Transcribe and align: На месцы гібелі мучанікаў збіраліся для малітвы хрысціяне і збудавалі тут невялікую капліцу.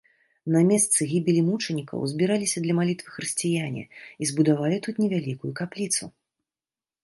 На 0.53 0.61
месцы 0.69 0.99
гібелі 1.11 1.41
мучанікаў 1.49 2.07
збіраліся 2.15 2.57
для 2.65 2.77
малітвы 2.79 3.09
хрысціяне 3.19 3.83
і 3.91 4.23
збудавалі 4.33 4.83
тут 4.89 4.95
невялікую 5.07 5.51
капліцу. 5.65 6.03